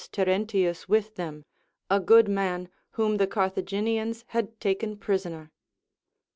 [0.11, 1.45] Terentius with them,
[1.87, 5.51] a good man, whom the Carthagi nians had taken prisoner.